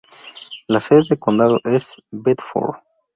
[0.67, 2.77] La sede de condado es Bedford.